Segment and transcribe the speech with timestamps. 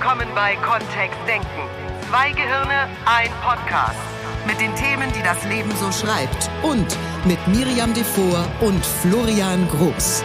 [0.00, 1.46] willkommen bei Kontext Denken.
[2.08, 3.98] Zwei Gehirne, ein Podcast.
[4.46, 6.48] Mit den Themen, die das Leben so schreibt.
[6.62, 6.86] Und
[7.26, 10.24] mit Miriam Devor und Florian Groß.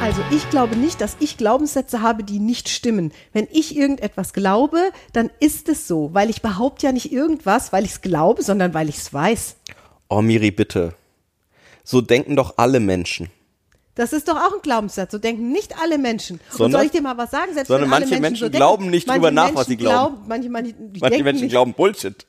[0.00, 3.12] Also ich glaube nicht, dass ich Glaubenssätze habe, die nicht stimmen.
[3.34, 7.84] Wenn ich irgendetwas glaube, dann ist es so, weil ich behaupte ja nicht irgendwas, weil
[7.84, 9.56] ich es glaube, sondern weil ich es weiß.
[10.08, 10.94] Oh, Miri, bitte.
[11.84, 13.28] So denken doch alle Menschen.
[13.98, 15.10] Das ist doch auch ein Glaubenssatz.
[15.10, 16.38] So denken nicht alle Menschen.
[16.50, 17.52] Sondern, Und soll ich dir mal was sagen?
[17.52, 20.18] Selbst sondern manche Menschen, Menschen so denken, glauben nicht manche drüber nach, was sie glauben.
[20.28, 21.50] manche, manche, Manche denken Menschen nicht.
[21.50, 22.24] glauben Bullshit.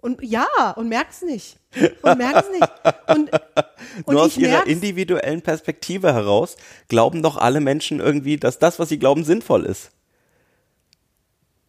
[0.00, 1.56] Und ja, und merk's nicht.
[2.02, 2.68] Und merk's nicht.
[3.08, 3.30] Und,
[4.04, 4.68] und Nur aus ihrer merk's.
[4.68, 6.54] individuellen Perspektive heraus
[6.86, 9.90] glauben doch alle Menschen irgendwie, dass das, was sie glauben, sinnvoll ist.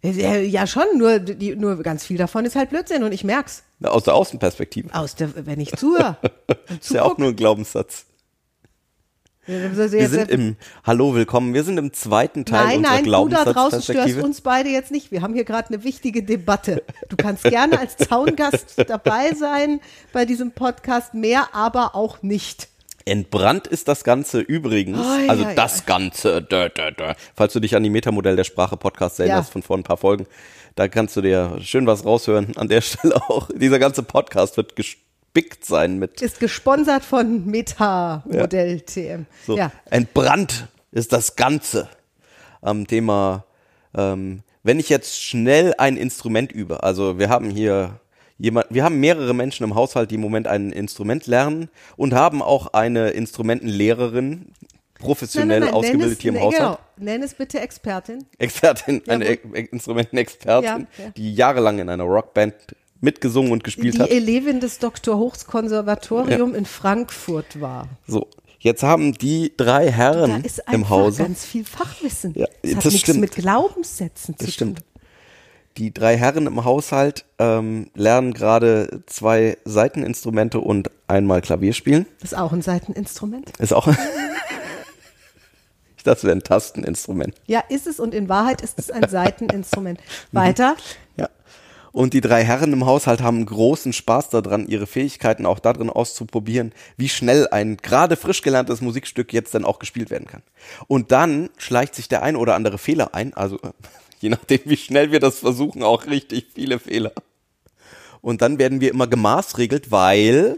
[0.04, 3.64] Ja, schon, nur, die, nur ganz viel davon ist halt Blödsinn und ich merk's.
[3.82, 4.94] Aus der Außenperspektive.
[4.94, 6.18] Aus der, wenn ich zuhöre.
[6.80, 8.06] Ist ja auch nur ein Glaubenssatz.
[9.46, 13.28] Ja, Wir sind im, hallo, willkommen, wir sind im zweiten Teil Nein, unserer nein, du
[13.28, 15.12] da draußen störst uns beide jetzt nicht.
[15.12, 16.82] Wir haben hier gerade eine wichtige Debatte.
[17.10, 19.82] Du kannst gerne als Zaungast dabei sein
[20.14, 22.70] bei diesem Podcast, mehr aber auch nicht.
[23.04, 27.12] Entbrannt ist das Ganze übrigens, Oi, also oi, das Ganze, dö, dö, dö.
[27.36, 29.52] falls du dich an die Metamodell der Sprache Podcast erinnerst Ja.
[29.52, 30.26] von vor ein paar Folgen,
[30.76, 32.56] da kannst du dir schön was raushören.
[32.56, 34.78] An der Stelle auch, dieser ganze Podcast wird
[35.34, 39.26] gespickt sein mit Ist gesponsert von Meta Modell TM.
[39.46, 39.72] So, Ja.
[39.90, 41.90] entbrannt ist das Ganze
[42.62, 43.44] am Thema,
[43.96, 46.84] ähm, wenn ich jetzt schnell ein Instrument übe.
[46.84, 48.00] Also wir haben hier
[48.38, 52.42] jemand, wir haben mehrere Menschen im Haushalt, die im Moment ein Instrument lernen und haben
[52.44, 54.54] auch eine Instrumentenlehrerin,
[55.00, 56.78] professionell Nein, nein, nein, ausgebildet es, hier im nee, Haushalt.
[56.96, 58.24] Genau, nenn es bitte Expertin.
[58.38, 59.40] Expertin, eine e
[59.72, 61.10] Instrumentenexpertin, Ja, ja.
[61.18, 62.54] die jahrelang in einer Rockband
[63.04, 64.10] mitgesungen und gespielt Die hat.
[64.10, 65.18] Elevin des Dr.
[65.18, 67.88] Hochs Konservatorium in Frankfurt war.
[68.08, 68.28] So,
[68.60, 71.24] jetzt haben die drei Da Herren ist einfach im Hause.
[71.24, 72.34] ganz viel Fachwissen.
[72.36, 73.22] Ja, das hat das nichts stimmt.
[73.22, 74.80] mit Glaubenssätzen zu Das stimmt.
[74.80, 74.86] tun.
[75.78, 82.06] Die drei Herren im Haushalt ähm, lernen gerade zwei Saiteninstrumente und einmal Klavier spielen.
[82.22, 83.52] Das ist auch ein Seiteninstrument.
[83.58, 83.88] Ist auch.
[85.98, 87.34] ich dachte, es wäre ein Tasteninstrument.
[87.48, 90.00] Ja, ist es und in Wahrheit ist es ein Seiteninstrument.
[90.32, 90.76] Weiter.
[91.94, 96.74] Und die drei Herren im Haushalt haben großen Spaß daran, ihre Fähigkeiten auch darin auszuprobieren,
[96.98, 100.42] wie schnell ein gerade frisch gelerntes Musikstück jetzt dann auch gespielt werden kann.
[100.88, 103.60] Und dann schleicht sich der ein oder andere Fehler ein, also
[104.20, 107.14] je nachdem, wie schnell wir das versuchen, auch richtig viele Fehler.
[108.22, 110.58] Und dann werden wir immer gemaßregelt, weil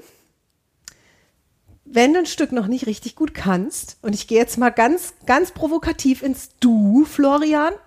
[1.83, 5.13] Wenn du ein Stück noch nicht richtig gut kannst, und ich gehe jetzt mal ganz,
[5.25, 7.73] ganz provokativ ins Du, Florian.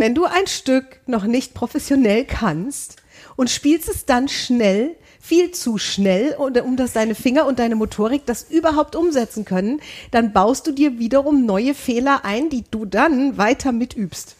[0.00, 2.96] Wenn du ein Stück noch nicht professionell kannst
[3.36, 8.24] und spielst es dann schnell, viel zu schnell, um dass deine Finger und deine Motorik
[8.24, 13.36] das überhaupt umsetzen können, dann baust du dir wiederum neue Fehler ein, die du dann
[13.36, 14.36] weiter mitübst.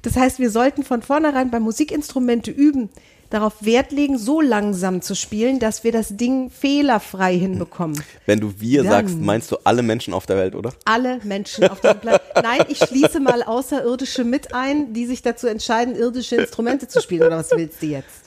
[0.00, 2.88] Das heißt, wir sollten von vornherein bei Musikinstrumente üben,
[3.32, 8.02] darauf Wert legen, so langsam zu spielen, dass wir das Ding fehlerfrei hinbekommen.
[8.26, 8.92] wenn du wir Dann.
[8.92, 10.72] sagst, meinst du alle Menschen auf der Welt, oder?
[10.84, 12.24] Alle Menschen auf dem Planeten.
[12.42, 17.22] Nein, ich schließe mal Außerirdische mit ein, die sich dazu entscheiden, irdische Instrumente zu spielen.
[17.22, 18.21] Oder was willst du jetzt?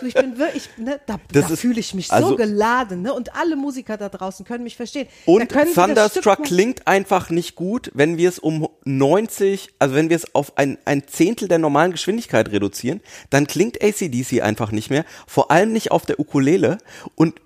[0.00, 3.12] Du, ich bin wirklich, ne, da, da fühle ich mich also- so geladen, ne?
[3.12, 5.08] Und alle Musiker da draußen können mich verstehen.
[5.24, 10.34] Und Thunderstruck klingt einfach nicht gut, wenn wir es um 90, also wenn wir es
[10.34, 13.00] auf ein, ein Zehntel der normalen Geschwindigkeit reduzieren,
[13.30, 16.78] dann klingt ACDC einfach nicht mehr, vor allem nicht auf der Ukulele
[17.14, 17.40] und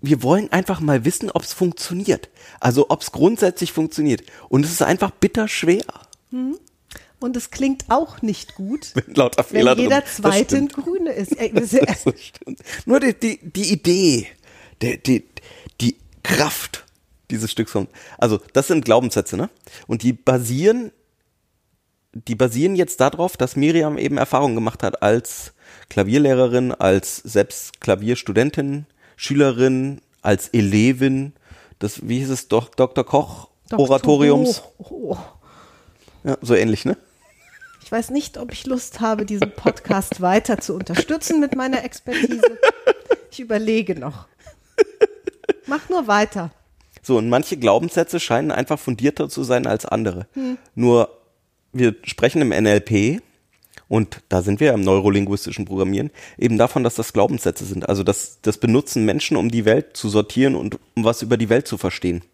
[0.00, 2.28] wir wollen einfach mal wissen, ob es funktioniert.
[2.60, 4.22] Also ob es grundsätzlich funktioniert.
[4.48, 5.84] Und es ist einfach bitter schwer.
[7.18, 9.84] Und es klingt auch nicht gut, Wenn lauter wenn Fehler drin.
[9.84, 10.68] jeder Das zweite ein.
[10.68, 11.32] Grüne ist.
[12.18, 12.60] Stimmt.
[12.84, 14.26] Nur die, die, die Idee,
[14.82, 15.24] die, die,
[15.80, 16.84] die Kraft
[17.30, 17.90] dieses Stücks kommt.
[18.18, 19.50] Also, das sind Glaubenssätze, ne?
[19.86, 20.92] Und die basieren,
[22.12, 25.54] die basieren jetzt darauf, dass Miriam eben Erfahrung gemacht hat als
[25.88, 31.32] Klavierlehrerin, als selbst Klavierstudentin, Schülerin, als Elevin
[31.80, 33.04] des, wie hieß es, doch, Dr.
[33.04, 33.48] Koch.
[33.72, 34.62] Oratoriums.
[34.78, 35.16] Oh, oh.
[36.24, 36.96] Ja, so ähnlich, ne?
[37.86, 42.58] Ich weiß nicht, ob ich Lust habe, diesen Podcast weiter zu unterstützen mit meiner Expertise.
[43.30, 44.26] Ich überlege noch.
[45.68, 46.50] Mach nur weiter.
[47.00, 50.26] So, und manche Glaubenssätze scheinen einfach fundierter zu sein als andere.
[50.74, 51.16] Nur,
[51.72, 53.22] wir sprechen im NLP,
[53.86, 57.88] und da sind wir ja im neurolinguistischen Programmieren, eben davon, dass das Glaubenssätze sind.
[57.88, 61.50] Also das, das benutzen Menschen, um die Welt zu sortieren und um was über die
[61.50, 62.24] Welt zu verstehen.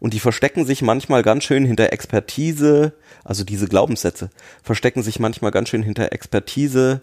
[0.00, 2.92] Und die verstecken sich manchmal ganz schön hinter Expertise,
[3.24, 4.30] also diese Glaubenssätze,
[4.62, 7.02] verstecken sich manchmal ganz schön hinter Expertise,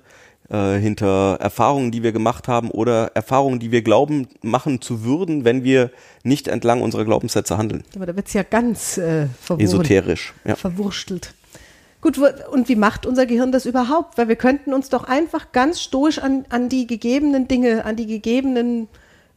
[0.50, 5.44] äh, hinter Erfahrungen, die wir gemacht haben oder Erfahrungen, die wir glauben machen zu würden,
[5.44, 5.92] wenn wir
[6.24, 7.84] nicht entlang unserer Glaubenssätze handeln.
[7.96, 9.28] Aber da wird's ja ganz äh.
[9.58, 10.34] Esoterisch.
[10.46, 10.56] Ja.
[10.56, 11.34] verwurstelt.
[12.02, 12.20] Gut,
[12.52, 14.20] und wie macht unser Gehirn das überhaupt?
[14.20, 18.06] Weil wir könnten uns doch einfach ganz stoisch an, an die gegebenen Dinge, an die
[18.06, 18.88] gegebenen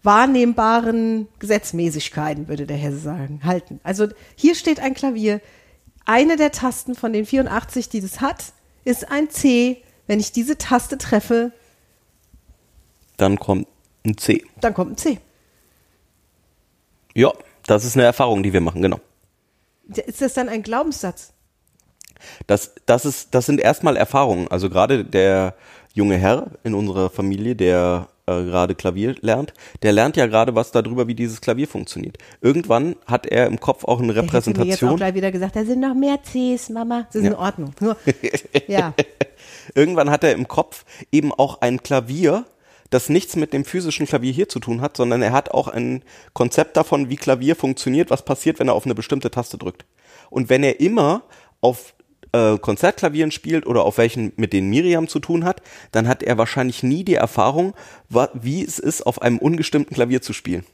[0.03, 3.81] wahrnehmbaren Gesetzmäßigkeiten, würde der Hesse sagen, halten.
[3.83, 5.41] Also hier steht ein Klavier.
[6.05, 8.53] Eine der Tasten von den 84, die das hat,
[8.85, 9.83] ist ein C.
[10.07, 11.53] Wenn ich diese Taste treffe,
[13.19, 13.67] Dann kommt
[14.07, 14.45] ein C.
[14.61, 15.19] dann kommt ein C.
[17.15, 17.33] Ja,
[17.67, 19.01] das ist eine Erfahrung, die wir machen, genau.
[19.89, 21.33] Ist das dann ein Glaubenssatz?
[22.47, 24.49] Das, das, ist, das sind erstmal Erfahrungen.
[24.49, 25.55] Also gerade der
[25.95, 30.71] junge Herr in unserer Familie, der äh, gerade Klavier lernt, der lernt ja gerade was
[30.71, 32.19] darüber, wie dieses Klavier funktioniert.
[32.41, 34.97] Irgendwann hat er im Kopf auch eine hätte mir jetzt auch Repräsentation.
[34.97, 37.07] gleich wieder gesagt, da sind noch mehr Cs, Mama.
[37.07, 37.73] Das ist in Ordnung.
[37.81, 37.97] Nur,
[38.67, 38.95] ja.
[39.75, 42.45] Irgendwann hat er im Kopf eben auch ein Klavier,
[42.91, 46.03] das nichts mit dem physischen Klavier hier zu tun hat, sondern er hat auch ein
[46.33, 49.85] Konzept davon, wie Klavier funktioniert, was passiert, wenn er auf eine bestimmte Taste drückt.
[50.31, 51.23] Und wenn er immer
[51.61, 51.95] auf
[52.33, 56.39] äh, Konzertklavieren spielt oder auf welchen, mit denen Miriam zu tun hat, dann hat er
[56.39, 57.75] wahrscheinlich nie die Erfahrung,
[58.35, 60.65] wie es ist, auf einem ungestimmten Klavier zu spielen.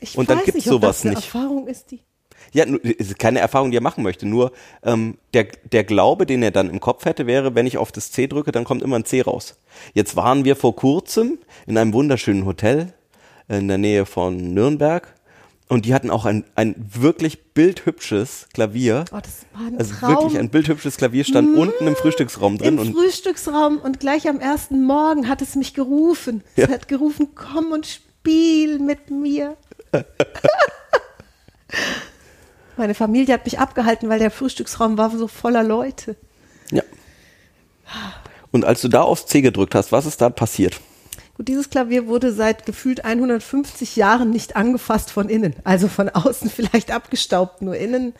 [0.00, 1.16] Ich Und dann nicht, ob sowas nicht.
[1.16, 2.00] Erfahrung ist, die.
[2.52, 4.24] Ja, es keine Erfahrung, die er machen möchte.
[4.24, 4.52] Nur
[4.82, 8.12] ähm, der, der Glaube, den er dann im Kopf hätte, wäre, wenn ich auf das
[8.12, 9.58] C drücke, dann kommt immer ein C raus.
[9.92, 12.94] Jetzt waren wir vor kurzem in einem wunderschönen Hotel
[13.48, 15.14] in der Nähe von Nürnberg
[15.68, 19.04] und die hatten auch ein, ein wirklich bildhübsches Klavier.
[19.12, 20.10] Oh, das war ein also Traum.
[20.10, 24.40] wirklich ein bildhübsches Klavier stand unten im Frühstücksraum drin Im und Frühstücksraum und gleich am
[24.40, 26.42] ersten Morgen hat es mich gerufen.
[26.56, 26.70] Es Ja.
[26.74, 29.56] hat gerufen, komm und spiel mit mir.
[32.76, 36.16] Meine Familie hat mich abgehalten, weil der Frühstücksraum war so voller Leute.
[36.70, 36.82] ja.
[38.50, 40.80] Und als du da aufs C gedrückt hast, was ist da passiert?
[41.38, 45.54] Gut, dieses Klavier wurde seit gefühlt 150 Jahren nicht angefasst von innen.
[45.64, 48.12] Also von außen vielleicht abgestaubt, nur innen.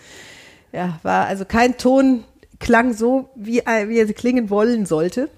[0.72, 2.22] Ja, war also kein Ton
[2.60, 5.28] klang so, wie, er- wie er klingen wollen sollte.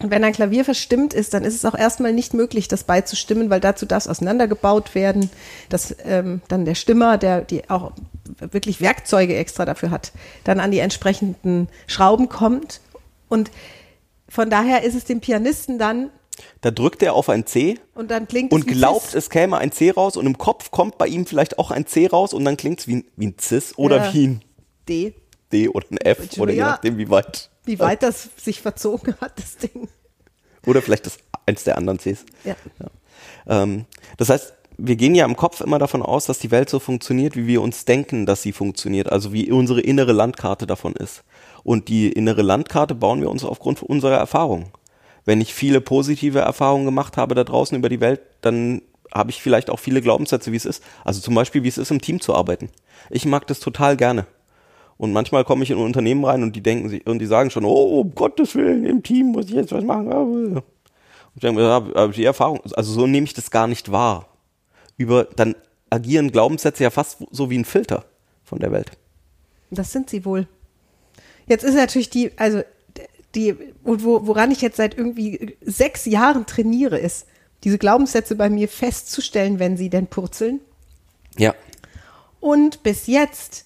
[0.00, 3.50] Und wenn ein Klavier verstimmt ist, dann ist es auch erstmal nicht möglich, das beizustimmen,
[3.50, 5.28] weil dazu darf es auseinandergebaut werden,
[5.68, 7.92] dass ähm, dann der Stimmer, der die auch
[8.38, 10.12] wirklich Werkzeuge extra dafür hat,
[10.44, 12.80] dann an die entsprechenden Schrauben kommt.
[13.28, 13.50] Und
[14.28, 16.10] von daher ist es dem Pianisten dann,
[16.60, 19.90] Da drückt er auf ein C und dann klingt und glaubt, es käme ein C
[19.90, 22.80] raus und im Kopf kommt bei ihm vielleicht auch ein C raus und dann klingt
[22.80, 24.12] es wie, ein- wie ein Cis oder Ja.
[24.14, 24.42] wie ein
[24.88, 25.14] D.
[25.52, 26.66] D oder ein F oder je Ja.
[26.70, 27.50] nachdem wie weit.
[27.64, 29.88] Wie weit das sich verzogen hat, das Ding.
[30.66, 32.24] Oder vielleicht das eins der anderen Cs.
[32.44, 32.54] Ja.
[33.46, 33.84] Ähm,
[34.16, 37.36] das heißt, wir gehen ja im Kopf immer davon aus, dass die Welt so funktioniert,
[37.36, 39.10] wie wir uns denken, dass sie funktioniert.
[39.10, 41.24] Also wie unsere innere Landkarte davon ist.
[41.64, 44.66] Und die innere Landkarte bauen wir uns aufgrund unserer Erfahrungen.
[45.28, 48.80] Wenn ich viele positive Erfahrungen gemacht habe da draußen über die Welt, dann
[49.12, 50.82] habe ich vielleicht auch viele Glaubenssätze, wie es ist.
[51.04, 52.70] Also zum Beispiel, wie es ist, im Team zu arbeiten.
[53.10, 54.26] Ich mag das total gerne.
[54.96, 57.50] Und manchmal komme ich in ein Unternehmen rein und die denken sich, und die sagen
[57.50, 60.10] schon, oh, um Gottes Willen, im Team muss ich jetzt was machen.
[60.10, 60.62] Und
[61.34, 64.28] ich denke ja, habe ich die Erfahrung, also so nehme ich das gar nicht wahr.
[64.96, 65.56] Über, dann
[65.90, 68.06] agieren Glaubenssätze ja fast so wie ein Filter
[68.44, 68.92] von der Welt.
[69.70, 70.48] Das sind sie wohl.
[71.46, 72.62] Jetzt ist natürlich die, also
[73.38, 77.26] die, und wo, woran ich jetzt seit irgendwie sechs Jahren trainiere, ist,
[77.64, 80.60] diese Glaubenssätze bei mir festzustellen, wenn sie denn purzeln.
[81.36, 81.54] Ja.
[82.40, 83.64] Und bis jetzt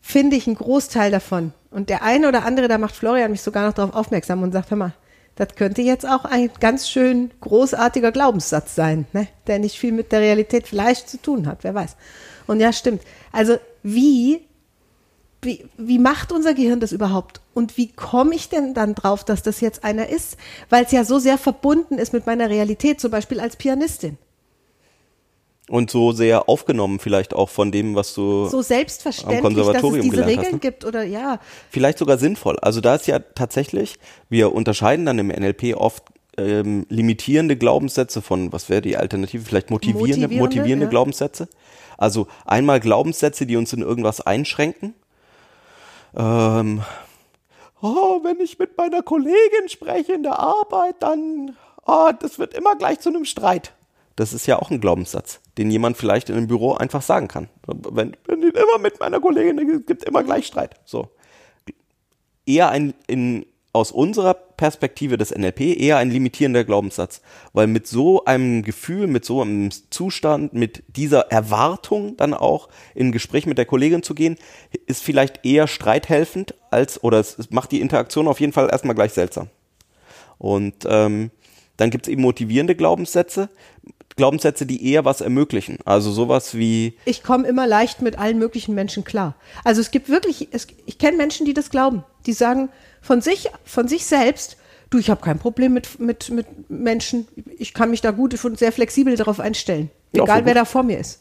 [0.00, 1.52] finde ich einen Großteil davon.
[1.70, 4.70] Und der eine oder andere, da macht Florian mich sogar noch darauf aufmerksam und sagt,
[4.70, 4.94] hör mal,
[5.34, 9.28] das könnte jetzt auch ein ganz schön großartiger Glaubenssatz sein, ne?
[9.46, 11.96] der nicht viel mit der Realität vielleicht zu tun hat, wer weiß.
[12.46, 13.02] Und ja, stimmt.
[13.32, 14.46] Also wie,
[15.42, 17.42] wie, wie macht unser Gehirn das überhaupt?
[17.56, 20.36] Und wie komme ich denn dann drauf, dass das jetzt einer ist?
[20.68, 24.18] Weil es ja so sehr verbunden ist mit meiner Realität, zum Beispiel als Pianistin.
[25.70, 29.72] Und so sehr aufgenommen vielleicht auch von dem, was du So selbstverständlich, Am dass es
[29.72, 30.58] Konservatorium diese Regeln hast, ne?
[30.58, 31.40] gibt oder ja.
[31.70, 32.58] vielleicht sogar sinnvoll.
[32.60, 33.98] Also da ist ja tatsächlich,
[34.28, 36.04] wir unterscheiden dann im NLP oft
[36.36, 40.90] ähm, limitierende Glaubenssätze von, was wäre die Alternative, vielleicht motivierende, Motivierende, motivierende ja.
[40.90, 41.48] Glaubenssätze.
[41.96, 44.92] Also einmal Glaubenssätze, die uns in irgendwas einschränken.
[46.14, 46.82] Ähm,
[47.82, 51.56] oh, wenn ich mit meiner Kollegin spreche in der Arbeit, dann,
[51.86, 53.72] oh, das wird immer gleich zu einem Streit.
[54.16, 57.48] Das ist ja auch ein Glaubenssatz, den jemand vielleicht in einem Büro einfach sagen kann.
[57.66, 60.80] Wenn, wenn ich immer mit meiner Kollegin, es gibt immer gleich Streit.
[60.86, 61.10] So
[62.46, 67.20] eher ein in, aus unserer Perspektive des NLP eher ein limitierender Glaubenssatz,
[67.52, 73.12] weil mit so einem Gefühl, mit so einem Zustand, mit dieser Erwartung dann auch in
[73.12, 74.36] Gespräch mit der Kollegin zu gehen,
[74.86, 78.94] ist vielleicht eher streithelfend als, oder es, es macht die Interaktion auf jeden Fall erstmal
[78.94, 79.48] gleich seltsam.
[80.38, 81.30] Und ähm,
[81.76, 83.48] dann gibt es eben motivierende Glaubenssätze,
[84.16, 85.78] Glaubenssätze, die eher was ermöglichen.
[85.84, 86.94] Also sowas wie.
[87.04, 89.34] Ich komme immer leicht mit allen möglichen Menschen klar.
[89.62, 92.02] Also es gibt wirklich, es, ich kenne Menschen, die das glauben.
[92.24, 92.70] Die sagen
[93.02, 94.56] von sich, von sich selbst,
[94.90, 97.28] du, ich habe kein Problem mit, mit, mit Menschen.
[97.58, 99.90] Ich kann mich da gut und sehr flexibel darauf einstellen.
[100.12, 101.20] Egal wer da vor mir ist.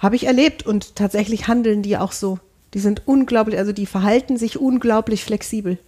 [0.00, 2.38] Habe ich erlebt und tatsächlich handeln die auch so.
[2.74, 5.78] Die sind unglaublich, also die verhalten sich unglaublich flexibel.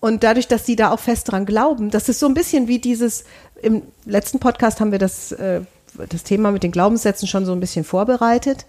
[0.00, 2.78] Und dadurch, dass die da auch fest dran glauben, das ist so ein bisschen wie
[2.78, 3.24] dieses,
[3.62, 5.62] im letzten Podcast haben wir das, äh,
[6.08, 8.66] das Thema mit den Glaubenssätzen schon so ein bisschen vorbereitet.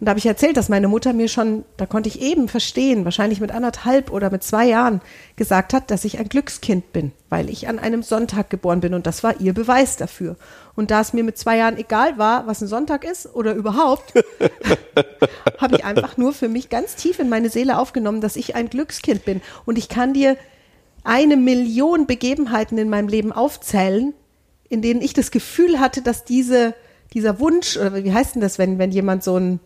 [0.00, 3.04] Und da habe ich erzählt, dass meine Mutter mir schon, da konnte ich eben verstehen,
[3.04, 5.02] wahrscheinlich mit anderthalb oder mit zwei Jahren,
[5.36, 8.94] gesagt hat, dass ich ein Glückskind bin, weil ich an einem Sonntag geboren bin.
[8.94, 10.36] Und das war ihr Beweis dafür.
[10.74, 14.14] Und da es mir mit zwei Jahren egal war, was ein Sonntag ist oder überhaupt,
[15.58, 18.70] habe ich einfach nur für mich ganz tief in meine Seele aufgenommen, dass ich ein
[18.70, 19.42] Glückskind bin.
[19.66, 20.38] Und ich kann dir
[21.04, 24.14] eine Million Begebenheiten in meinem Leben aufzählen,
[24.68, 26.74] in denen ich das Gefühl hatte, dass diese,
[27.12, 29.60] dieser Wunsch, oder wie heißt denn das, wenn, wenn jemand so ein,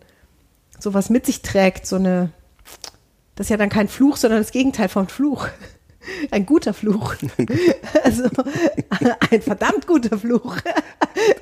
[0.79, 2.31] sowas mit sich trägt, so eine,
[3.35, 5.47] das ist ja dann kein Fluch, sondern das Gegenteil von Fluch.
[6.31, 7.15] Ein guter Fluch.
[8.03, 8.23] Also
[9.31, 10.57] ein verdammt guter Fluch.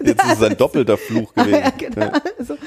[0.01, 1.59] Jetzt ist es ein doppelter Fluch gewesen.
[1.59, 2.11] Ja, genau.
[2.39, 2.57] Also,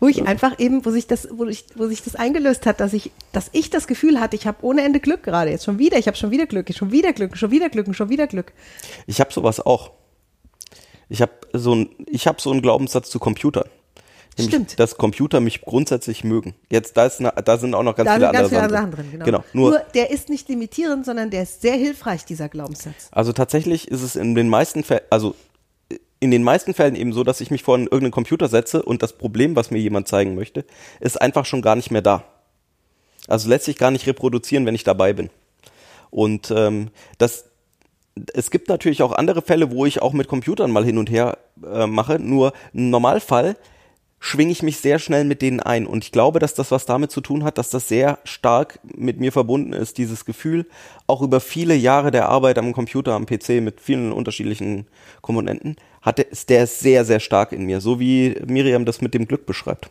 [0.00, 2.92] wo ich einfach eben, wo sich das, wo ich, wo sich das eingelöst hat, dass
[2.92, 5.98] ich, dass ich das Gefühl hatte, ich habe ohne Ende Glück gerade jetzt schon wieder,
[5.98, 8.52] ich habe schon wieder Glück, schon wieder Glück, schon wieder Glück, schon wieder Glück.
[9.06, 9.90] Ich habe sowas auch.
[11.08, 13.68] Ich habe so ein, ich habe so einen Glaubenssatz zu Computern.
[14.36, 14.78] Nämlich, Stimmt.
[14.78, 16.54] Dass Computer mich grundsätzlich mögen.
[16.70, 18.70] Jetzt da ist, eine, da sind auch noch ganz Da viele ganz andere viele Sachen
[18.70, 19.24] Sachen drin, genau.
[19.24, 19.44] Genau.
[19.52, 23.08] Nur, Nur der ist nicht limitierend, sondern der ist sehr hilfreich, dieser Glaubenssatz.
[23.10, 25.34] also tatsächlich ist es in den meisten Fällen, also
[26.20, 29.02] in den meisten Fällen eben so, dass ich mich vor einen- irgendeinen Computer setze und
[29.02, 30.64] das Problem, was mir jemand zeigen möchte,
[31.00, 32.24] ist einfach schon gar nicht mehr da.
[33.28, 35.30] Also lässt sich gar nicht reproduzieren, wenn ich dabei bin.
[36.10, 37.44] Und ähm, das,
[38.32, 41.38] es gibt natürlich auch andere Fälle, wo ich auch mit Computern mal hin und her
[41.64, 42.18] äh, mache.
[42.18, 43.56] Nur im Normalfall
[44.20, 45.86] schwinge ich mich sehr schnell mit denen ein.
[45.86, 49.20] Und ich glaube, dass das was damit zu tun hat, dass das sehr stark mit
[49.20, 50.66] mir verbunden ist, dieses Gefühl,
[51.06, 54.86] auch über viele Jahre der Arbeit am Computer, am PC mit vielen unterschiedlichen
[55.20, 57.80] Komponenten, hat der, ist der ist sehr, sehr stark in mir.
[57.80, 59.90] So wie Miriam das mit dem Glück beschreibt.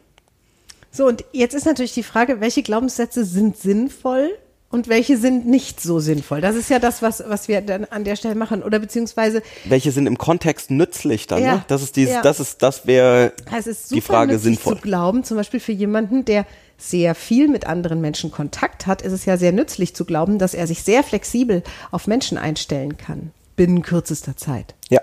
[0.92, 4.32] So, und jetzt ist natürlich die Frage, welche Glaubenssätze sind sinnvoll
[4.70, 6.42] und welche sind nicht so sinnvoll?
[6.42, 8.64] Das ist ja das, was, was wir dann an der Stelle machen.
[8.64, 11.42] Oder beziehungsweise, Welche sind im Kontext nützlich dann?
[11.42, 11.66] Ja, Ne?
[11.68, 12.22] Das ist dieses, ja.
[12.22, 14.76] das ist, das wäre es ist super die Frage sinnvoll.
[14.76, 16.46] zu glauben, zum Beispiel für jemanden, der
[16.78, 20.54] sehr viel mit anderen Menschen Kontakt hat, ist es ja sehr nützlich zu glauben, dass
[20.54, 24.76] er sich sehr flexibel auf Menschen einstellen kann, binnen kürzester Zeit.
[24.90, 25.02] Ja.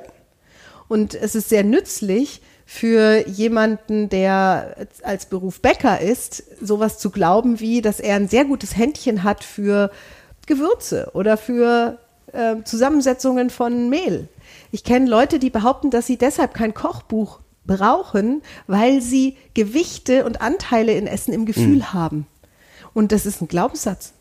[0.89, 7.61] Und es ist sehr nützlich für jemanden, der als Beruf Bäcker ist, sowas zu glauben
[7.61, 9.91] wie, dass er ein sehr gutes Händchen hat für
[10.47, 11.99] Gewürze oder für
[12.33, 14.29] äh, Zusammensetzungen von Mehl.
[14.71, 20.41] Ich kenne Leute, die behaupten, dass sie deshalb kein Kochbuch brauchen, weil sie Gewichte und
[20.41, 22.27] Anteile in Essen im Gefühl haben.
[22.93, 24.13] Und das ist ein Glaubenssatz.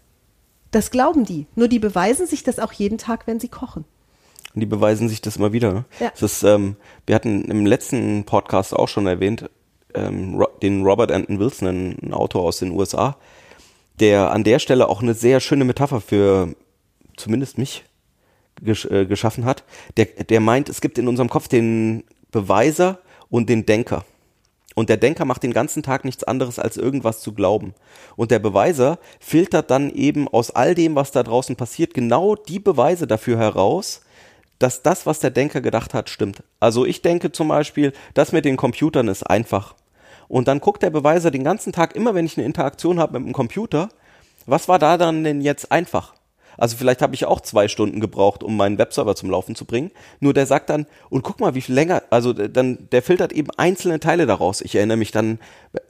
[0.71, 1.45] Das glauben die.
[1.55, 3.85] Nur die beweisen sich das auch jeden Tag, wenn sie kochen.
[4.53, 5.85] Und die beweisen sich das immer wieder.
[5.99, 6.11] Ja.
[6.13, 9.49] Es ist, ähm, wir hatten im letzten Podcast auch schon erwähnt,
[9.95, 13.17] ähm, den Robert Anton Wilson, ein, ein Autor aus den USA,
[13.99, 16.55] der an der Stelle auch eine sehr schöne Metapher für
[17.17, 17.83] zumindest mich
[18.61, 19.63] gesch äh, geschaffen hat.
[19.97, 24.05] Der, der meint, es gibt in unserem Kopf den Beweiser und den Denker.
[24.75, 27.75] Und der Denker macht den ganzen Tag nichts anderes, als irgendwas zu glauben.
[28.15, 32.59] Und der Beweiser filtert dann eben aus all dem, was da draußen passiert, genau die
[32.59, 34.01] Beweise dafür heraus,
[34.63, 36.41] dass das, was der Denker gedacht hat, stimmt.
[36.61, 39.75] Also ich denke zum Beispiel, das mit den Computern ist einfach.
[40.29, 43.27] Und dann guckt der Beweiser den ganzen Tag, immer wenn ich eine Interaktion habe mit
[43.27, 43.89] dem Computer,
[44.45, 46.13] was war da dann denn jetzt einfach?
[46.57, 49.91] Also vielleicht habe ich auch zwei Stunden gebraucht, um meinen Webserver zum Laufen zu bringen.
[50.19, 53.49] Nur der sagt dann, und guck mal, wie viel länger, also dann, der filtert eben
[53.57, 54.61] einzelne Teile daraus.
[54.61, 55.39] Ich erinnere mich dann,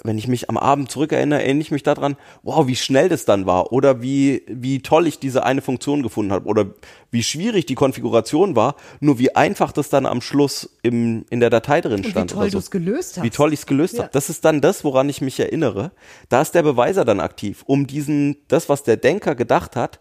[0.03, 3.45] wenn ich mich am Abend zurückerinnere, erinnere ich mich daran, wow, wie schnell das dann
[3.45, 6.67] war oder wie, wie toll ich diese eine Funktion gefunden habe oder
[7.11, 11.49] wie schwierig die Konfiguration war, nur wie einfach das dann am Schluss im, in der
[11.49, 12.31] Datei drin Und wie stand.
[12.31, 12.51] toll so.
[12.53, 13.23] du es gelöst hast.
[13.23, 14.03] Wie toll ich es gelöst Ja.
[14.03, 14.09] habe.
[14.13, 15.91] Das ist dann das, woran ich mich erinnere.
[16.29, 19.99] Da ist der Beweiser dann aktiv, um diesen, das, was der Denker gedacht hat,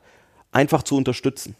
[0.52, 1.56] einfach zu unterstützen.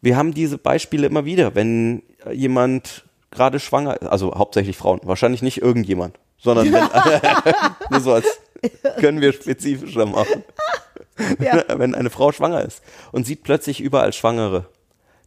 [0.00, 5.42] Wir haben diese Beispiele immer wieder, wenn jemand gerade schwanger ist, also hauptsächlich Frauen, wahrscheinlich
[5.42, 6.84] nicht irgendjemand, sondern wenn,
[7.90, 8.26] nur so als
[8.98, 10.44] können wir spezifischer machen.
[11.40, 11.64] Ja.
[11.78, 12.82] wenn eine Frau schwanger ist
[13.12, 14.66] und sieht plötzlich überall Schwangere,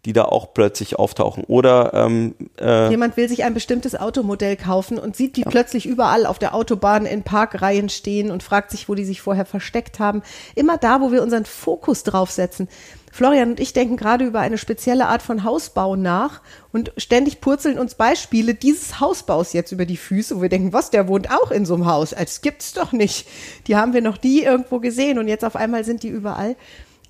[0.06, 1.44] die da auch plötzlich auftauchen.
[1.44, 6.26] Oder ähm, äh, Jemand will sich ein bestimmtes Automodell kaufen und sieht die plötzlich überall
[6.26, 10.24] auf der Autobahn in Parkreihen stehen und fragt sich, wo die sich vorher versteckt haben.
[10.56, 12.68] Immer da, wo wir unseren Fokus draufsetzen.
[13.12, 16.42] Florian und ich denken gerade über eine spezielle Art von Hausbau nach
[16.72, 20.92] und ständig purzeln uns Beispiele dieses Hausbaus jetzt über die Füße, wo wir denken, was,
[20.92, 22.12] der wohnt auch in so einem Haus.
[22.12, 23.28] Das gibt's doch nicht.
[23.68, 26.56] Die haben wir noch nie irgendwo gesehen und jetzt auf einmal sind die überall.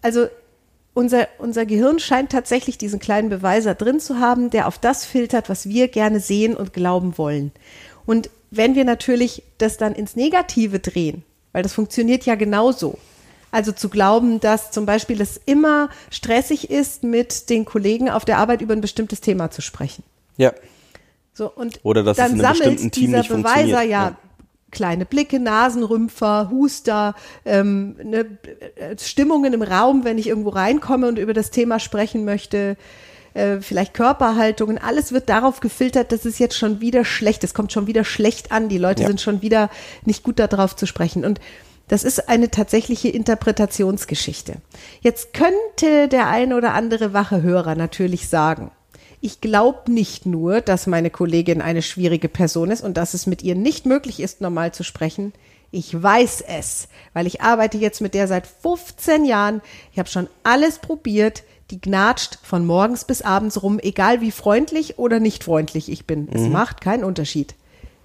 [0.02, 0.28] Also
[0.94, 5.50] unser, unser Gehirn scheint tatsächlich diesen kleinen Beweiser drin zu haben, der auf das filtert,
[5.50, 7.52] was wir gerne sehen und glauben wollen.
[8.06, 12.98] Und wenn wir natürlich das dann ins Negative drehen, weil das funktioniert ja genauso.
[13.52, 18.38] Also zu glauben, dass zum Beispiel es immer stressig ist, mit den Kollegen auf der
[18.38, 20.04] Arbeit über ein bestimmtes Thema zu sprechen.
[20.38, 20.54] ja,
[21.34, 24.10] So, und Oder dass es dann in einem sammelt bestimmten Team dieser nicht Beweiser ja,
[24.10, 24.18] ja.
[24.72, 28.26] Kleine Blicke, Nasenrümpfer, Huster, ähm, ne,
[28.76, 32.78] äh, Stimmungen im Raum, wenn ich irgendwo reinkomme und über das Thema sprechen möchte,
[33.34, 37.72] äh, vielleicht Körperhaltungen, alles wird darauf gefiltert, dass es jetzt schon wieder schlecht, es kommt
[37.72, 39.08] schon wieder schlecht an, die Leute Ja.
[39.08, 39.70] sind schon wieder
[40.06, 41.40] nicht gut darauf zu sprechen und
[41.88, 44.54] das ist eine tatsächliche Interpretationsgeschichte.
[45.02, 48.72] Jetzt könnte der ein oder andere wache Hörer natürlich sagen,
[49.22, 53.44] ich glaube nicht nur, dass meine Kollegin eine schwierige Person ist und dass es mit
[53.44, 55.32] ihr nicht möglich ist, normal zu sprechen.
[55.70, 59.62] Ich weiß es, weil ich arbeite jetzt mit der seit 15 Jahren.
[59.94, 61.44] Ich habe schon alles probiert.
[61.70, 66.28] Die gnatscht von morgens bis abends rum, egal wie freundlich oder nicht freundlich ich bin.
[66.30, 67.56] Es macht keinen Unterschied.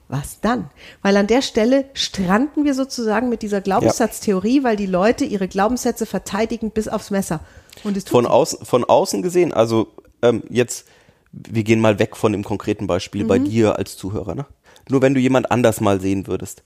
[0.09, 0.71] Was dann?
[1.03, 6.07] Weil an der Stelle stranden wir sozusagen mit dieser Glaubenssatztheorie, weil die Leute ihre Glaubenssätze
[6.07, 7.41] verteidigen bis aufs Messer.
[7.83, 9.89] Und es tut von, außen, von außen gesehen, also
[10.23, 10.87] ähm, jetzt,
[11.33, 13.45] wir gehen mal weg von dem konkreten Beispiel bei Mhm.
[13.45, 14.35] dir als Zuhörer.
[14.35, 14.47] Ne?
[14.89, 16.63] Nur wenn du jemand anders mal sehen würdest,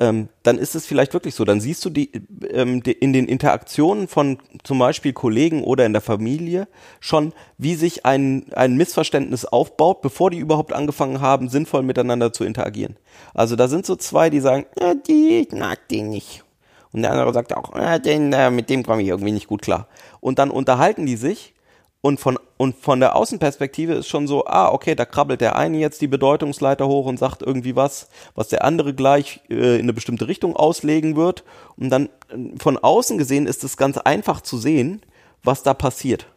[0.00, 1.44] ähm, dann ist es vielleicht wirklich so.
[1.44, 2.10] Dann siehst du die,
[2.50, 6.66] ähm, die in den Interaktionen von zum Beispiel Kollegen oder in der Familie
[6.98, 12.44] schon, wie sich ein, ein Missverständnis aufbaut, bevor die überhaupt angefangen haben, sinnvoll miteinander zu
[12.44, 12.96] interagieren.
[13.32, 16.42] Also da sind so zwei, die sagen, ja, die, ich mag den nicht.
[16.92, 19.62] Und der andere sagt auch, äh, den, äh, mit dem komme ich irgendwie nicht gut
[19.62, 19.86] klar.
[20.20, 21.54] Und dann unterhalten die sich
[22.00, 25.78] und von, und von der Außenperspektive ist schon so, ah, okay, da krabbelt der eine
[25.78, 29.92] jetzt die Bedeutungsleiter hoch und sagt irgendwie was, was der andere gleich äh, in eine
[29.92, 31.44] bestimmte Richtung auslegen wird.
[31.76, 35.02] Und dann äh, von außen gesehen ist es ganz einfach zu sehen,
[35.42, 36.28] was da passiert.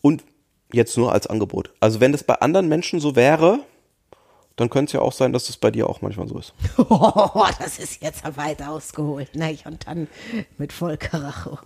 [0.00, 0.24] Und
[0.72, 1.70] jetzt nur als Angebot.
[1.80, 3.60] Also wenn das bei anderen Menschen so wäre,
[4.56, 6.54] dann könnte es ja auch sein, dass das bei dir auch manchmal so ist.
[6.88, 9.28] Oh, das ist jetzt weit ausgeholt.
[9.34, 10.08] Ich und dann
[10.56, 11.58] mit Vollkaracho.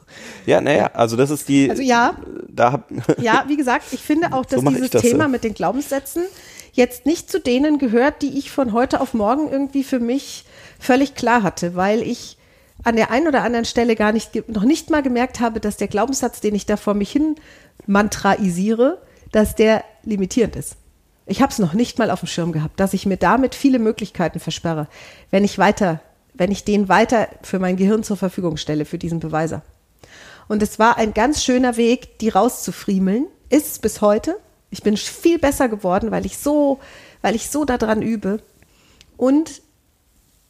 [0.45, 1.71] Ja, naja, also das ist die.
[1.71, 2.17] Also ja.
[2.49, 5.29] Da hab, Ja, wie gesagt, ich finde auch, dass So dieses das, Thema ja.
[5.29, 6.25] mit den Glaubenssätzen
[6.73, 10.45] jetzt nicht zu denen gehört, die ich von heute auf morgen irgendwie für mich
[10.79, 12.39] völlig klar hatte, weil ich
[12.83, 15.89] an der einen oder anderen Stelle gar nicht, noch nicht mal gemerkt habe, dass der
[15.89, 17.37] Glaubenssatz, den ich da vor mich hin
[17.87, 20.77] mantraisiere, dass der limitierend ist.
[21.31, 23.79] Ich habe es noch nicht mal auf dem Schirm gehabt, dass ich mir damit viele
[23.79, 24.89] Möglichkeiten versperre,
[25.31, 26.01] wenn ich weiter,
[26.35, 29.63] wenn ich den weiter für mein Gehirn zur Verfügung stelle, für diesen Beweiser.
[30.49, 33.27] Und es war ein ganz schöner Weg, die rauszufriemeln.
[33.49, 34.39] Ist es bis heute.
[34.71, 36.81] Ich bin viel besser geworden, weil ich so,
[37.23, 38.43] weil ich so daran übe.
[39.17, 39.63] Und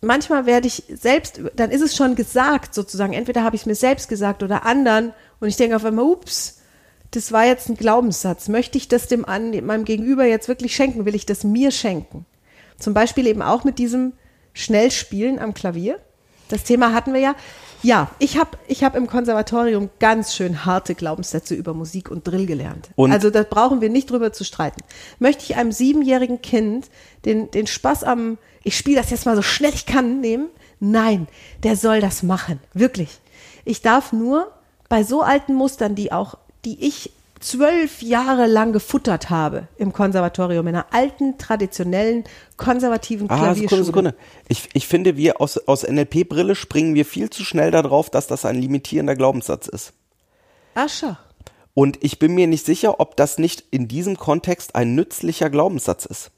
[0.00, 3.12] manchmal werde ich selbst, dann ist es schon gesagt sozusagen.
[3.12, 5.12] Entweder habe ich es mir selbst gesagt oder anderen.
[5.40, 6.59] Und ich denke auf einmal, ups,
[7.12, 8.48] das war jetzt ein Glaubenssatz.
[8.48, 11.04] Möchte ich das dem an, meinem Gegenüber jetzt wirklich schenken?
[11.04, 12.26] Will ich das mir schenken?
[12.78, 14.12] Zum Beispiel eben auch mit diesem
[14.54, 15.98] Schnellspielen am Klavier.
[16.48, 17.34] Das Thema hatten wir ja.
[17.82, 22.44] Ja, ich habe ich hab im Konservatorium ganz schön harte Glaubenssätze über Musik und Drill
[22.44, 22.90] gelernt.
[22.94, 24.82] Und- also da brauchen wir nicht drüber zu streiten.
[25.18, 26.90] Möchte ich einem siebenjährigen Kind
[27.24, 30.48] den, den Spaß am, ich spiele das jetzt mal so schnell ich kann, nehmen?
[30.78, 31.26] Nein,
[31.62, 32.60] der soll das machen.
[32.74, 33.18] Wirklich.
[33.64, 34.52] Ich darf nur
[34.90, 40.66] bei so alten Mustern, die auch, die ich zwölf Jahre lang gefuttert habe im Konservatorium,
[40.66, 42.24] in einer alten, traditionellen,
[42.56, 43.84] konservativen Ah, Klavierschule.
[43.84, 44.14] Sekunde, Sekunde.
[44.48, 48.44] Ich, ich finde, wir aus, aus NLP-Brille springen wir viel zu schnell darauf, dass das
[48.44, 49.94] ein limitierender Glaubenssatz ist.
[50.74, 51.18] Ascha.
[51.72, 56.04] Und ich bin mir nicht sicher, ob das nicht in diesem Kontext ein nützlicher Glaubenssatz
[56.04, 56.30] ist.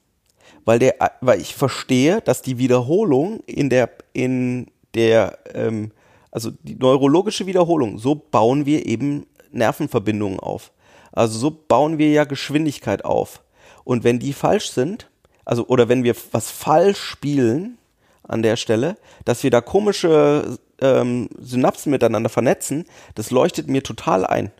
[0.64, 5.90] Weil der, weil ich verstehe, dass die Wiederholung in der, in der, ähm,
[6.30, 10.72] also die neurologische Wiederholung, so bauen wir eben Nervenverbindungen auf.
[11.12, 13.42] Also so bauen wir ja Geschwindigkeit auf.
[13.84, 15.10] Und wenn die falsch sind,
[15.44, 17.78] also oder wenn wir was falsch spielen
[18.22, 24.26] an der Stelle, dass wir da komische ähm, Synapsen miteinander vernetzen, das leuchtet mir total
[24.26, 24.50] ein.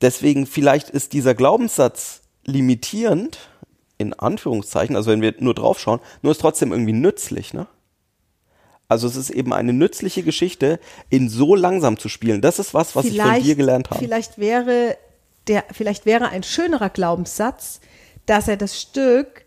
[0.00, 3.38] Deswegen vielleicht ist dieser Glaubenssatz limitierend,
[3.98, 7.66] in Anführungszeichen, also wenn wir nur draufschauen, nur ist trotzdem irgendwie nützlich, ne?
[8.92, 10.78] Also es ist eben eine nützliche Geschichte,
[11.08, 12.42] in so langsam zu spielen.
[12.42, 13.98] Das ist was, was ich von dir gelernt habe.
[13.98, 14.96] Vielleicht wäre
[15.48, 17.80] der, vielleicht wäre ein schönerer Glaubenssatz,
[18.26, 19.44] dass er das Stück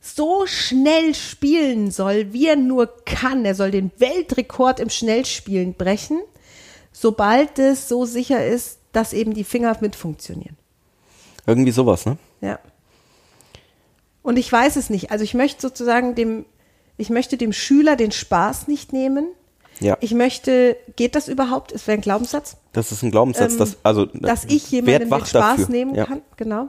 [0.00, 3.44] so schnell spielen soll, wie er nur kann.
[3.44, 6.20] Er soll den Weltrekord im Schnellspielen brechen,
[6.90, 10.56] sobald es so sicher ist, dass eben die Finger mit funktionieren.
[11.46, 12.16] Irgendwie sowas, ne?
[12.40, 12.58] Ja.
[14.22, 15.10] Und ich weiß es nicht.
[15.10, 16.46] Also ich möchte sozusagen dem,
[16.98, 19.28] ich möchte dem Schüler den Spaß nicht nehmen.
[19.80, 19.96] Ja.
[20.00, 21.70] Ich möchte, geht das überhaupt?
[21.72, 25.20] Es wäre ein Glaubenssatz, Das ist ein Glaubenssatz, Ähm, dass, also, dass ich jemandem den
[25.24, 25.68] Spaß dafür.
[25.68, 26.04] nehmen ja.
[26.04, 26.68] kann, genau.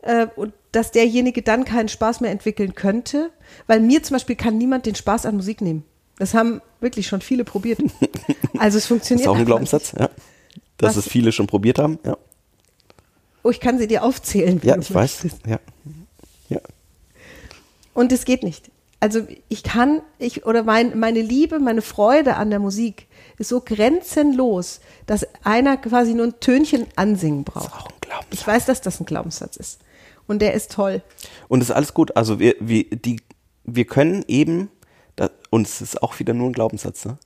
[0.00, 3.30] Äh, und dass derjenige dann keinen Spaß mehr entwickeln könnte,
[3.66, 5.84] weil mir zum Beispiel kann niemand den Spaß an Musik nehmen.
[6.18, 7.78] Das haben wirklich schon viele probiert.
[8.58, 9.26] Also es Das funktioniert.
[9.26, 10.00] ist auch ein Glaubenssatz, nicht.
[10.00, 10.10] ja.
[10.78, 12.16] Dass Was- es viele schon probiert haben, ja.
[13.44, 14.60] Oh, ich kann sie dir aufzählen.
[14.64, 15.22] Ja, ich weiß.
[15.24, 15.46] möchtest.
[15.46, 15.58] Ja.
[16.48, 16.60] ja.
[17.94, 18.70] Und es geht nicht.
[19.00, 23.06] Also ich kann, ich oder mein, meine Liebe, meine Freude an der Musik
[23.38, 27.72] ist so grenzenlos, dass einer quasi nur ein Tönchen ansingen braucht.
[27.72, 28.32] auch ein Glaubenssatz.
[28.32, 29.80] Ich weiß, dass das ein Glaubenssatz ist.
[30.26, 31.02] Und der ist toll.
[31.46, 32.16] Und es ist alles gut.
[32.16, 33.20] Also wir, wir, die,
[33.64, 34.68] wir können eben,
[35.14, 37.18] da, und es ist auch wieder nur ein Glaubenssatz, ne?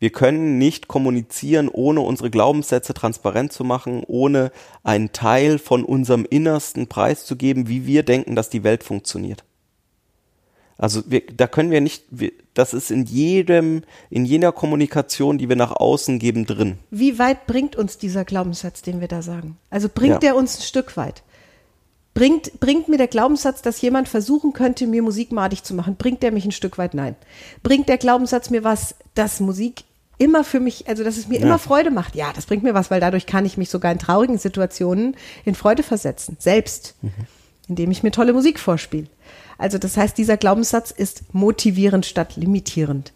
[0.00, 4.50] wir können nicht kommunizieren, ohne unsere Glaubenssätze transparent zu machen, ohne
[4.82, 9.44] einen Teil von unserem Innersten preiszugeben, wie wir denken, dass die Welt funktioniert.
[10.80, 15.48] Also wir, da können wir nicht, wir, das ist in jedem, in jeder Kommunikation, die
[15.50, 16.78] wir nach außen geben, drin.
[16.90, 19.58] Wie weit bringt uns dieser Glaubenssatz, den wir da sagen?
[19.68, 20.30] Also bringt Ja.
[20.30, 21.22] er uns ein Stück weit?
[22.14, 26.22] Bringt, bringt mir der Glaubenssatz, dass jemand versuchen könnte, mir Musik madig zu machen, bringt
[26.22, 26.94] der mich ein Stück weit?
[26.94, 27.14] Nein.
[27.62, 29.84] Bringt der Glaubenssatz mir was, dass Musik
[30.18, 31.46] immer für mich, also dass es mir Ja.
[31.46, 32.16] immer Freude macht?
[32.16, 35.14] Ja, das bringt mir was, weil dadurch kann ich mich sogar in traurigen Situationen
[35.44, 36.94] in Freude versetzen, selbst,
[37.68, 39.06] indem ich mir tolle Musik vorspiele.
[39.60, 43.12] Also das heißt, dieser Glaubenssatz ist motivierend statt limitierend.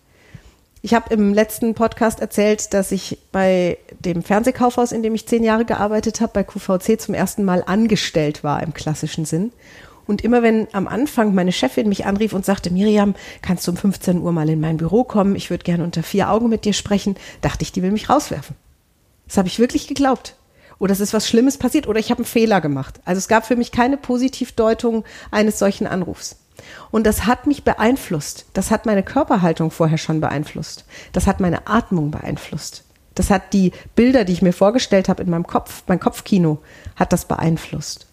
[0.83, 5.43] Ich habe im letzten Podcast erzählt, dass ich bei dem Fernsehkaufhaus, in dem ich zehn
[5.43, 9.53] Jahre gearbeitet habe, bei QVC zum ersten Mal angestellt war im klassischen Sinn.
[10.07, 13.79] Und immer wenn am Anfang meine Chefin mich anrief und sagte, Miriam, kannst du um
[13.79, 15.37] 15 Uhr mal in mein Büro kommen?
[15.37, 18.55] Ich würde gerne unter vier Augen mit dir sprechen, dachte ich, die will mich rauswerfen.
[19.27, 20.37] Das habe ich wirklich geglaubt.
[20.79, 23.01] Oder es ist was Schlimmes passiert oder ich habe einen Fehler gemacht.
[23.05, 26.37] Also es gab für mich keine Positivdeutung eines solchen Anrufs.
[26.91, 28.47] Und das hat mich beeinflusst.
[28.53, 30.85] Das hat meine Körperhaltung vorher schon beeinflusst.
[31.13, 32.85] Das hat meine Atmung beeinflusst.
[33.15, 36.59] Das hat die Bilder, die ich mir vorgestellt habe in meinem Kopf, mein Kopfkino,
[36.97, 38.07] hat das beeinflusst.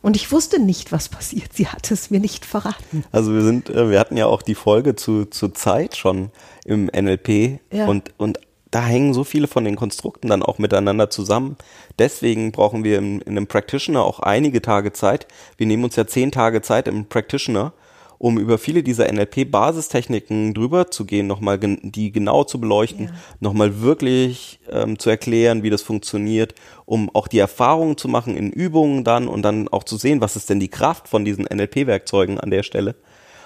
[0.00, 1.52] Und ich wusste nicht, was passiert.
[1.52, 3.04] Sie hatte es mir nicht verraten.
[3.12, 6.30] Also wir sind, äh, wir hatten ja auch die Folge zu, zu Zeit schon
[6.64, 7.86] im NLP Ja.
[7.86, 8.40] und, und
[8.72, 11.56] da hängen so viele von den Konstrukten dann auch miteinander zusammen.
[11.98, 15.28] Deswegen brauchen wir in, in einem Practitioner auch einige Tage Zeit.
[15.58, 17.74] Wir nehmen uns ja zehn Tage Zeit im Practitioner,
[18.18, 23.12] um über viele dieser NLP-Basistechniken drüber zu gehen, nochmal gen die genau zu beleuchten, Ja.
[23.40, 26.54] nochmal wirklich ähm, zu erklären, wie das funktioniert,
[26.86, 30.36] um auch die Erfahrungen zu machen in Übungen dann und dann auch zu sehen, was
[30.36, 32.94] ist denn die Kraft von diesen NLP-Werkzeugen an der Stelle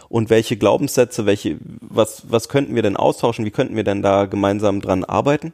[0.08, 4.26] und welche Glaubenssätze, welche, was, was könnten wir denn austauschen, wie könnten wir denn da
[4.26, 5.52] gemeinsam dran arbeiten.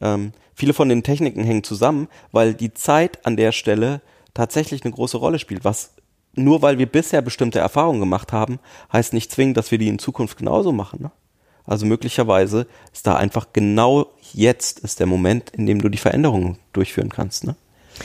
[0.00, 4.00] Ähm, viele von den Techniken hängen zusammen, weil die Zeit an der Stelle
[4.34, 5.64] tatsächlich eine große Rolle spielt.
[5.64, 5.92] Was
[6.34, 8.58] nur weil wir bisher bestimmte Erfahrungen gemacht haben,
[8.92, 11.02] heißt nicht zwingend, dass wir die in Zukunft genauso machen.
[11.02, 11.10] Ne?
[11.66, 16.58] Also möglicherweise ist da einfach genau jetzt ist der Moment, in dem du die Veränderungen
[16.72, 17.44] durchführen kannst.
[17.44, 17.54] Ne?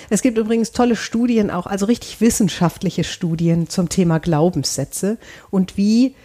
[0.10, 5.18] Es gibt übrigens tolle Studien auch, also richtig wissenschaftliche Studien zum Thema Glaubenssätze
[5.50, 6.16] und wie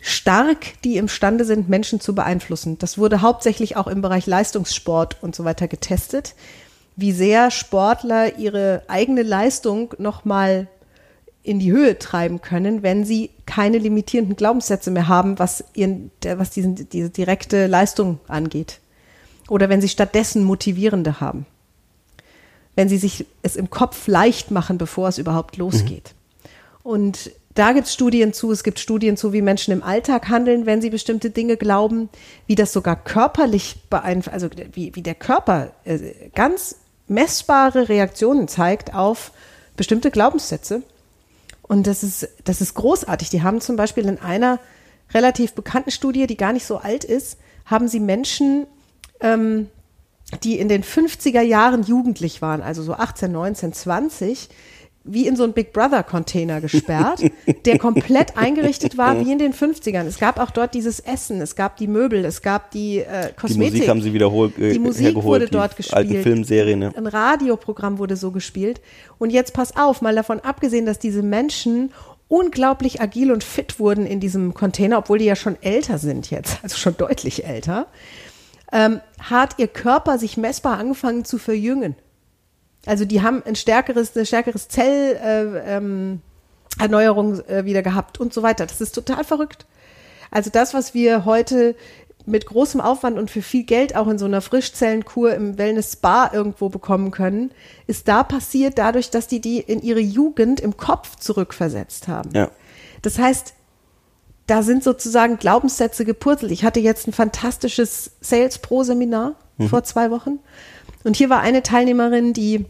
[0.00, 2.78] stark die imstande sind, Menschen zu beeinflussen.
[2.78, 6.34] Das wurde hauptsächlich auch im Bereich Leistungssport und so weiter getestet,
[6.96, 10.68] wie sehr Sportler ihre eigene Leistung nochmal
[11.42, 16.50] in die Höhe treiben können, wenn sie keine limitierenden Glaubenssätze mehr haben, was, ihren, was
[16.50, 18.80] diesen, diese direkte Leistung angeht.
[19.48, 21.46] Oder wenn sie stattdessen motivierende haben
[22.80, 26.14] wenn sie sich es im Kopf leicht machen, bevor es überhaupt losgeht.
[26.82, 30.64] Und da gibt es Studien zu, es gibt Studien zu, wie Menschen im Alltag handeln,
[30.64, 32.08] wenn sie bestimmte Dinge glauben,
[32.46, 38.94] wie das sogar körperlich beeinflusst, also wie, wie der Körper äh, ganz messbare Reaktionen zeigt
[38.94, 39.32] auf
[39.76, 40.82] bestimmte Glaubenssätze.
[41.60, 43.28] Und das ist, das ist großartig.
[43.28, 44.58] Die haben zum Beispiel in einer
[45.12, 48.66] relativ bekannten Studie, die gar nicht so alt ist, haben sie Menschen
[49.20, 49.68] ähm,
[50.42, 54.48] die in den 50er Jahren jugendlich waren, also so 18, 19, 20,
[55.02, 57.22] wie in so einen Big Brother Container gesperrt,
[57.64, 60.04] der komplett eingerichtet war wie in den 50ern.
[60.04, 63.34] Es gab auch dort dieses Essen, es gab die Möbel, es gab die äh, Die
[63.34, 63.72] Kosmetik.
[63.74, 66.22] Musik haben sie wiederholt, äh, Die Musik hergeholt, wurde die dort alten gespielt.
[66.22, 66.82] Filmserien.
[66.82, 66.92] Ja.
[66.94, 68.80] Ein Radioprogramm wurde so gespielt.
[69.18, 71.90] Und jetzt pass auf, mal davon abgesehen, dass diese Menschen
[72.28, 76.58] unglaublich agil und fit wurden in diesem Container, obwohl die ja schon älter sind jetzt,
[76.62, 77.86] also schon deutlich älter,
[78.72, 81.96] ähm, hat ihr Körper sich messbar angefangen zu verjüngen.
[82.86, 86.20] Also die haben ein stärkeres, eine stärkeres Zellerneuerung äh, ähm,
[86.78, 88.66] Erneuerung, äh, wieder gehabt und so weiter.
[88.66, 89.66] Das ist total verrückt.
[90.30, 91.74] Also das, was wir heute
[92.26, 96.30] mit großem Aufwand und für viel Geld auch in so einer Frischzellenkur im Wellness Spa
[96.32, 97.50] irgendwo bekommen können,
[97.86, 102.30] ist da passiert dadurch, dass die die in ihre Jugend im Kopf zurückversetzt haben.
[102.32, 102.50] Ja.
[103.02, 103.54] Das heißt,
[104.46, 106.50] da sind sozusagen Glaubenssätze gepurzelt.
[106.52, 109.68] Ich hatte jetzt ein fantastisches Sales Pro Seminar mhm.
[109.68, 110.40] vor zwei Wochen
[111.04, 112.66] und hier war eine Teilnehmerin, die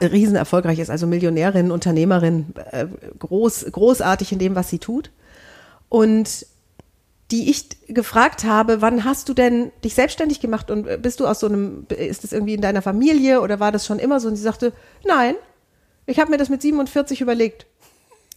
[0.00, 2.86] riesen erfolgreich ist, also Millionärin, Unternehmerin, äh,
[3.18, 5.10] groß, großartig in dem, was sie tut.
[5.88, 6.46] Und
[7.30, 11.40] die ich gefragt habe, wann hast du denn dich selbstständig gemacht und bist du aus
[11.40, 14.28] so einem, ist das irgendwie in deiner Familie oder war das schon immer so?
[14.28, 14.72] Und sie sagte,
[15.04, 15.34] nein,
[16.06, 17.66] ich habe mir das mit 47 überlegt,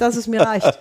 [0.02, 0.80] dass es mir reicht.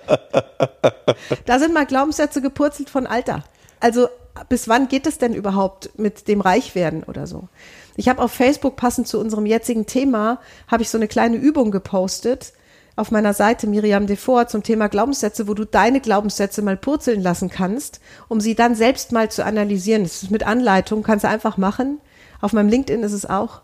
[1.47, 3.45] da sind mal Glaubenssätze gepurzelt von Alter.
[3.81, 4.09] Also
[4.49, 7.49] bis wann geht es denn überhaupt mit dem Reichwerden oder so?
[7.97, 11.71] Ich habe auf Facebook passend zu unserem jetzigen Thema habe ich so eine kleine Übung
[11.71, 12.53] gepostet
[12.99, 17.49] auf meiner Seite Miriam Devor zum Thema Glaubenssätze, wo du deine Glaubenssätze mal purzeln lassen
[17.49, 20.03] kannst, um sie dann selbst mal zu analysieren.
[20.03, 22.01] Das ist mit Anleitung, kannst du einfach machen.
[22.41, 23.61] Auf meinem LinkedIn ist es auch.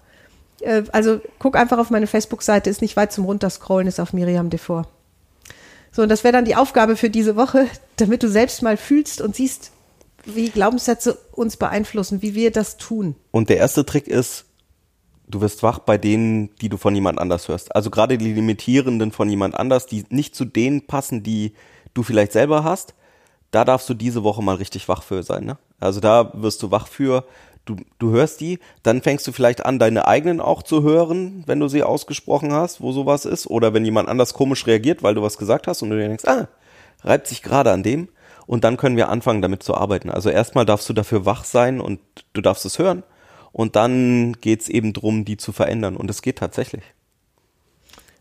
[0.60, 4.50] Äh, also guck einfach auf meine Facebook-Seite, ist nicht weit zum Runterscrollen, ist auf Miriam
[4.50, 4.86] Devor.
[5.94, 9.20] So, und das wäre dann die Aufgabe für diese Woche, damit du selbst mal fühlst
[9.20, 9.70] und siehst,
[10.24, 13.14] wie Glaubenssätze uns beeinflussen, wie wir das tun.
[13.30, 14.46] Und der erste Trick ist,
[15.28, 17.74] du wirst wach bei denen, die du von jemand anders hörst.
[17.76, 21.52] Also gerade die limitierenden von jemand anders, die nicht zu denen passen, die
[21.92, 22.94] du vielleicht selber hast.
[23.50, 25.44] Da darfst du diese Woche mal richtig wach für sein.
[25.44, 25.58] Ne?
[25.84, 27.24] Also da wirst du wach für.
[27.64, 31.60] Du, du hörst die, dann fängst du vielleicht an, deine eigenen auch zu hören, wenn
[31.60, 33.46] du sie ausgesprochen hast, wo sowas ist.
[33.46, 36.26] Oder wenn jemand anders komisch reagiert, weil du was gesagt hast und du dir denkst,
[36.26, 36.48] ah,
[37.02, 38.08] reibt sich gerade an dem.
[38.46, 40.10] Und dann können wir anfangen, damit zu arbeiten.
[40.10, 42.00] Also erstmal darfst du dafür wach sein und
[42.34, 43.02] du darfst es hören.
[43.52, 45.96] Und dann geht's eben drum, die zu verändern.
[45.96, 46.82] Und es geht tatsächlich.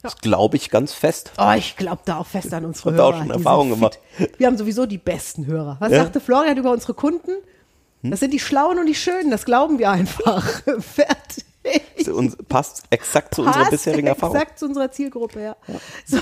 [0.03, 1.31] Das glaube ich ganz fest.
[1.37, 3.11] Oh, ich glaube da auch fest an unsere ich Hörer.
[3.11, 3.99] Da auch schon Erfahrung gemacht.
[4.37, 5.77] Wir haben sowieso die besten Hörer.
[5.79, 6.03] Was ja?
[6.03, 7.31] sagte Florian über unsere Kunden?
[8.03, 8.11] Hm?
[8.11, 10.45] Das sind die Schlauen und die Schönen, das glauben wir einfach.
[10.79, 11.45] Fertig.
[12.13, 14.35] Uns, passt exakt zu passt unserer bisherigen Erfahrung.
[14.35, 15.55] Exakt zu unserer Zielgruppe, ja.
[15.67, 15.79] ja.
[16.05, 16.19] So,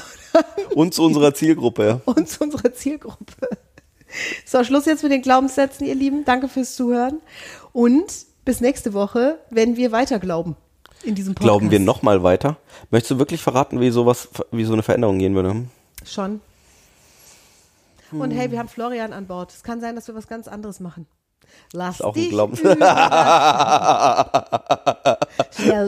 [0.75, 2.01] und zu unserer Zielgruppe, ja.
[2.05, 3.49] Und zu unserer Zielgruppe.
[4.45, 6.25] So, Schluss jetzt mit den Glaubenssätzen, ihr Lieben.
[6.25, 7.21] Danke fürs Zuhören.
[7.73, 8.13] Und
[8.45, 10.55] bis nächste Woche, wenn wir weiter glauben
[11.03, 11.47] in diesem Podcast.
[11.47, 12.57] Glauben wir nochmal weiter?
[12.91, 15.65] Möchtest du wirklich verraten, wie sowas, wie so eine Veränderung gehen würde?
[16.05, 16.41] Schon.
[18.11, 19.53] Und hey, wir haben Florian an Bord.
[19.53, 21.07] Es kann sein, dass wir was ganz anderes machen.
[21.73, 22.57] Lass ist auch dich ein Glauben.
[22.57, 22.75] Schnell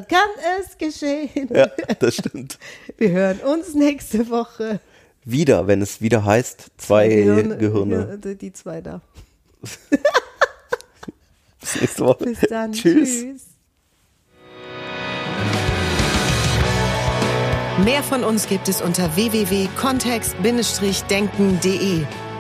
[0.09, 1.49] kann es geschehen.
[1.53, 1.67] Ja,
[1.99, 2.57] das stimmt.
[2.97, 4.79] Wir hören uns nächste Woche.
[5.25, 7.57] Wieder, wenn es wieder heißt, zwei Gehirne.
[7.57, 8.17] Gehirne.
[8.17, 9.01] Die zwei da.
[11.59, 12.25] Bis nächste Woche.
[12.25, 12.73] Bis dann.
[12.73, 13.21] Tschüss.
[13.21, 13.45] Tschüss.
[17.83, 22.05] Mehr von uns gibt es unter www.kontext-denken.de.